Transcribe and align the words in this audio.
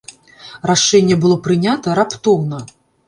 Рашэнне 0.71 1.17
было 1.25 1.37
прынята 1.49 1.95
раптоўна. 2.01 2.65